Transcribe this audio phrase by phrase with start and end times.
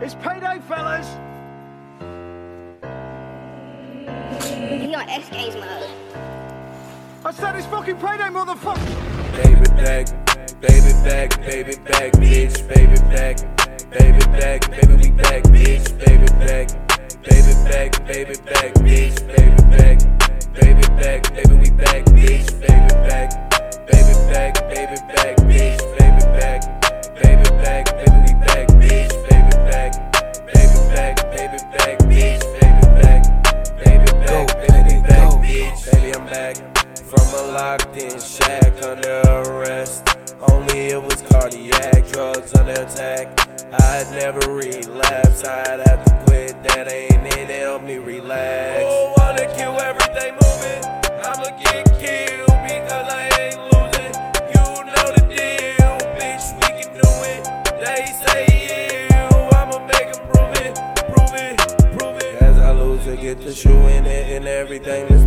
[0.00, 1.08] It's payday, fellas.
[4.80, 5.90] He on X Games mode.
[7.24, 9.42] I said it's fucking payday, motherfucker.
[9.42, 10.06] Baby back,
[10.60, 13.38] baby back, baby back, bitch, baby back,
[13.90, 15.42] baby back, baby we back,
[37.08, 40.06] From a locked in shack under arrest.
[40.46, 43.28] Only it was cardiac, drugs under attack.
[43.72, 46.62] I'd never relapse, I'd have to quit.
[46.64, 48.82] That ain't it, help me relax.
[48.84, 50.84] Oh, wanna kill everything moving.
[51.24, 54.12] I'ma get killed because I ain't losing.
[54.52, 57.40] You know the deal, bitch, we can do it.
[57.80, 59.24] They say you,
[59.56, 60.76] I'ma make prove it,
[61.08, 61.56] prove it,
[61.98, 62.42] prove it.
[62.42, 65.24] As I lose, I get the shoe in it and everything is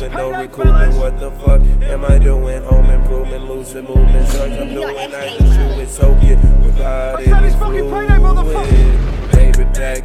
[0.00, 0.16] moving.
[0.16, 0.96] No recouping.
[0.98, 2.62] What the fuck am I doing?
[2.64, 4.30] Home improvement, lucid movement.
[4.30, 5.88] Drugs I'm doing, I can shoot it.
[5.88, 7.28] So get without it.
[7.28, 7.90] It's fluid.
[9.32, 10.02] Baby back,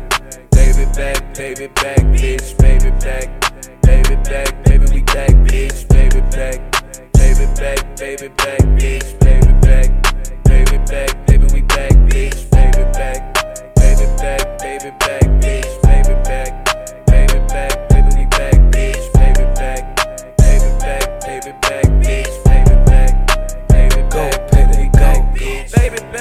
[0.52, 6.60] baby back, baby back, bitch, baby back, baby back, baby we back, bitch, baby back,
[7.14, 8.60] baby back, baby back,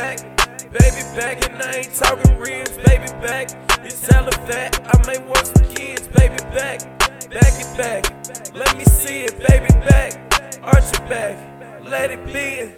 [0.01, 0.19] back.
[0.73, 3.47] Baby back and I ain't talking rims, baby back.
[3.85, 6.79] It's hella fat, I may want some kids, baby back.
[7.37, 8.03] Back it back,
[8.55, 10.11] let me see it, baby back.
[10.63, 11.37] Arch it back,
[11.85, 12.73] let it be.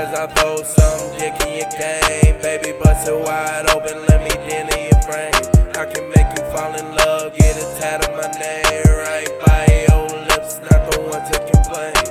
[0.00, 4.32] As I throw some dick in your game, baby bust it wide open, let me
[4.56, 5.34] in your frame.
[5.80, 9.62] I can make you fall in love, get a tat of my name right by
[9.86, 12.04] your lips, not the one to complain.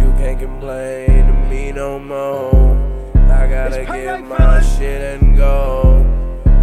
[0.00, 2.49] You can't complain to me no more.
[4.80, 6.06] Shit and go.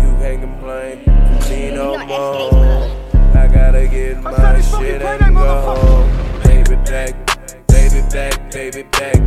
[0.01, 3.37] You can't complain to me no on X Games more.
[3.37, 6.09] I gotta get my said it's fucking shit payday, and go.
[6.43, 7.13] Baby back,
[7.67, 9.26] baby back, baby back, bitch,